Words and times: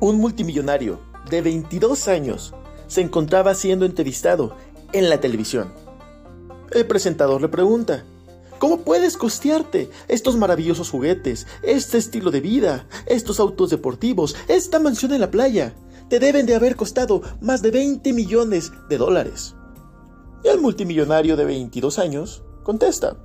Un 0.00 0.18
multimillonario 0.18 1.00
de 1.28 1.42
22 1.42 2.06
años 2.06 2.54
se 2.86 3.00
encontraba 3.00 3.54
siendo 3.54 3.84
entrevistado 3.84 4.54
en 4.92 5.10
la 5.10 5.20
televisión. 5.20 5.72
El 6.70 6.86
presentador 6.86 7.40
le 7.40 7.48
pregunta, 7.48 8.04
¿Cómo 8.58 8.78
puedes 8.78 9.16
costearte 9.16 9.88
estos 10.08 10.36
maravillosos 10.36 10.90
juguetes, 10.90 11.46
este 11.62 11.96
estilo 11.96 12.32
de 12.32 12.40
vida, 12.40 12.88
estos 13.06 13.38
autos 13.38 13.70
deportivos, 13.70 14.34
esta 14.48 14.80
mansión 14.80 15.12
en 15.12 15.20
la 15.20 15.30
playa? 15.30 15.76
Te 16.08 16.18
deben 16.18 16.44
de 16.44 16.56
haber 16.56 16.74
costado 16.74 17.22
más 17.40 17.62
de 17.62 17.70
20 17.70 18.12
millones 18.12 18.72
de 18.88 18.98
dólares. 18.98 19.54
Y 20.42 20.48
el 20.48 20.60
multimillonario 20.60 21.36
de 21.36 21.44
22 21.44 22.00
años 22.00 22.42
contesta, 22.64 23.16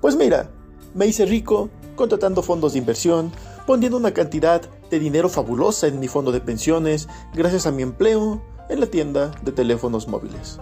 pues 0.00 0.16
mira, 0.16 0.50
me 0.94 1.06
hice 1.06 1.26
rico 1.26 1.68
contratando 1.94 2.42
fondos 2.42 2.72
de 2.72 2.78
inversión, 2.78 3.32
poniendo 3.66 3.98
una 3.98 4.14
cantidad 4.14 4.62
de 4.94 5.00
dinero 5.00 5.28
fabulosa 5.28 5.88
en 5.88 5.98
mi 5.98 6.06
fondo 6.06 6.30
de 6.30 6.40
pensiones 6.40 7.08
gracias 7.34 7.66
a 7.66 7.72
mi 7.72 7.82
empleo 7.82 8.40
en 8.68 8.78
la 8.78 8.86
tienda 8.86 9.32
de 9.42 9.50
teléfonos 9.50 10.06
móviles. 10.06 10.60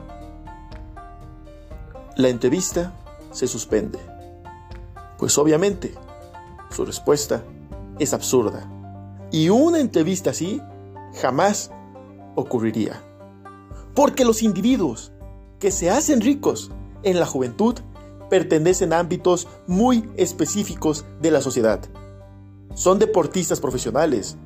La 2.16 2.30
entrevista 2.30 2.94
se 3.30 3.46
suspende. 3.46 3.98
Pues 5.18 5.36
obviamente, 5.36 5.92
su 6.70 6.86
respuesta 6.86 7.44
es 7.98 8.14
absurda. 8.14 8.66
Y 9.30 9.50
una 9.50 9.80
entrevista 9.80 10.30
así 10.30 10.62
jamás 11.20 11.70
ocurriría. 12.34 13.02
Porque 13.94 14.24
los 14.24 14.42
individuos 14.42 15.12
que 15.58 15.70
se 15.70 15.90
hacen 15.90 16.22
ricos 16.22 16.70
en 17.02 17.20
la 17.20 17.26
juventud 17.26 17.74
pertenecen 18.30 18.94
a 18.94 18.98
ámbitos 18.98 19.46
muy 19.66 20.08
específicos 20.16 21.04
de 21.20 21.30
la 21.30 21.42
sociedad. 21.42 21.80
Son 22.74 22.98
deportistas 22.98 23.60
profesionales, 23.60 24.36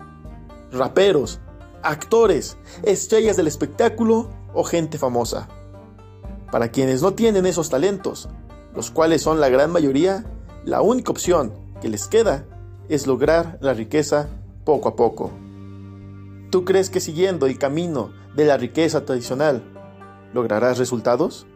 raperos, 0.73 1.41
actores, 1.83 2.57
estrellas 2.83 3.37
del 3.37 3.47
espectáculo 3.47 4.31
o 4.55 4.65
gente 4.65 4.99
famosa. 4.99 5.49
Para 6.51 6.71
quienes 6.71 7.03
no 7.03 7.15
tienen 7.15 7.47
esos 7.47 7.69
talentos, 7.71 8.29
los 8.75 8.91
cuales 8.91 9.23
son 9.23 9.41
la 9.41 9.49
gran 9.49 9.71
mayoría, 9.71 10.25
la 10.65 10.83
única 10.83 11.13
opción 11.13 11.53
que 11.81 11.89
les 11.89 12.09
queda 12.09 12.45
es 12.89 13.07
lograr 13.07 13.59
la 13.61 13.75
riqueza 13.75 14.29
poco 14.65 14.89
a 14.89 14.97
poco. 14.97 15.31
¿Tú 16.51 16.65
crees 16.65 16.91
que 16.91 17.01
siguiendo 17.01 17.47
el 17.47 17.59
camino 17.59 18.11
de 18.35 18.45
la 18.45 18.57
riqueza 18.57 19.05
tradicional 19.05 19.63
lograrás 20.33 20.79
resultados? 20.79 21.47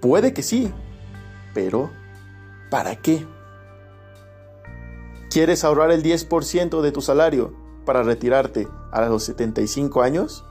Puede 0.00 0.32
que 0.32 0.42
sí, 0.42 0.72
pero 1.54 1.90
¿para 2.70 2.96
qué? 2.96 3.26
¿Quieres 5.36 5.64
ahorrar 5.64 5.90
el 5.90 6.02
10% 6.02 6.80
de 6.80 6.92
tu 6.92 7.02
salario 7.02 7.52
para 7.84 8.02
retirarte 8.02 8.68
a 8.90 9.04
los 9.04 9.24
75 9.24 10.00
años? 10.00 10.46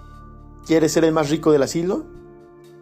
¿Quieres 0.67 0.91
ser 0.91 1.05
el 1.05 1.11
más 1.11 1.31
rico 1.31 1.51
del 1.51 1.63
asilo? 1.63 2.05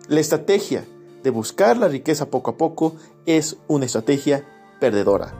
La 0.09 0.19
estrategia 0.19 0.85
de 1.23 1.29
buscar 1.29 1.77
la 1.77 1.87
riqueza 1.87 2.29
poco 2.29 2.51
a 2.51 2.57
poco 2.57 2.97
es 3.25 3.55
una 3.69 3.85
estrategia 3.85 4.45
perdedora. 4.81 5.33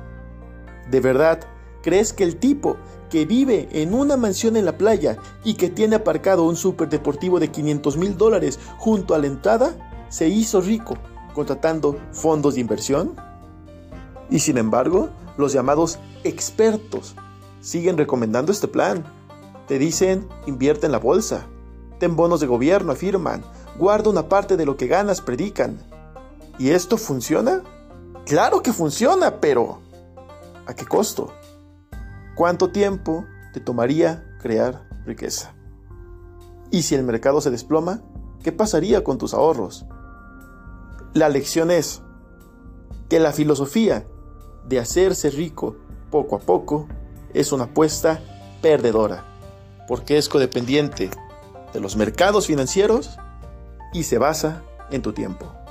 ¿De 0.89 1.01
verdad 1.01 1.41
crees 1.81 2.13
que 2.13 2.23
el 2.23 2.37
tipo 2.37 2.77
que 3.09 3.25
vive 3.25 3.67
en 3.73 3.93
una 3.93 4.15
mansión 4.15 4.55
en 4.55 4.63
la 4.63 4.77
playa 4.77 5.17
y 5.43 5.55
que 5.55 5.69
tiene 5.69 5.97
aparcado 5.97 6.45
un 6.45 6.55
deportivo 6.89 7.41
de 7.41 7.51
500 7.51 7.97
mil 7.97 8.17
dólares 8.17 8.57
junto 8.77 9.13
a 9.15 9.19
la 9.19 9.27
entrada 9.27 10.05
se 10.07 10.29
hizo 10.29 10.61
rico 10.61 10.95
contratando 11.33 11.99
fondos 12.13 12.55
de 12.55 12.61
inversión? 12.61 13.32
Y 14.33 14.39
sin 14.39 14.57
embargo, 14.57 15.11
los 15.37 15.53
llamados 15.53 15.99
expertos 16.23 17.15
siguen 17.61 17.99
recomendando 17.99 18.51
este 18.51 18.67
plan. 18.67 19.03
Te 19.67 19.77
dicen 19.77 20.27
invierte 20.47 20.87
en 20.87 20.91
la 20.91 20.97
bolsa, 20.97 21.45
ten 21.99 22.15
bonos 22.15 22.39
de 22.39 22.47
gobierno, 22.47 22.93
afirman, 22.93 23.43
guarda 23.77 24.09
una 24.09 24.29
parte 24.29 24.57
de 24.57 24.65
lo 24.65 24.75
que 24.75 24.87
ganas, 24.87 25.21
predican. 25.21 25.77
¿Y 26.57 26.71
esto 26.71 26.97
funciona? 26.97 27.61
Claro 28.25 28.63
que 28.63 28.73
funciona, 28.73 29.39
pero 29.39 29.81
¿a 30.65 30.73
qué 30.73 30.85
costo? 30.87 31.31
¿Cuánto 32.35 32.71
tiempo 32.71 33.25
te 33.53 33.59
tomaría 33.59 34.25
crear 34.41 34.89
riqueza? 35.05 35.53
Y 36.71 36.81
si 36.81 36.95
el 36.95 37.03
mercado 37.03 37.39
se 37.39 37.51
desploma, 37.51 38.01
¿qué 38.41 38.51
pasaría 38.51 39.03
con 39.03 39.19
tus 39.19 39.35
ahorros? 39.35 39.85
La 41.13 41.29
lección 41.29 41.69
es 41.69 42.01
que 43.09 43.19
la 43.19 43.31
filosofía 43.31 44.07
de 44.67 44.79
hacerse 44.79 45.29
rico 45.29 45.75
poco 46.09 46.35
a 46.35 46.39
poco 46.39 46.87
es 47.33 47.51
una 47.51 47.65
apuesta 47.65 48.21
perdedora, 48.61 49.25
porque 49.87 50.17
es 50.17 50.29
codependiente 50.29 51.09
de 51.73 51.79
los 51.79 51.95
mercados 51.95 52.47
financieros 52.47 53.17
y 53.93 54.03
se 54.03 54.17
basa 54.17 54.63
en 54.91 55.01
tu 55.01 55.13
tiempo. 55.13 55.62